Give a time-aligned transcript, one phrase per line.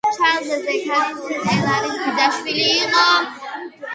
[0.13, 3.05] ჩარლზი, ზაქარი ტეილორის ბიძაშვილი იყო.